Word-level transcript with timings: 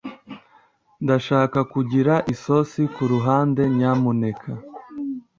Ndashaka 1.03 1.59
kugira 1.73 2.13
isosi 2.33 2.81
kuruhande, 2.95 3.61
nyamuneka. 3.77 4.51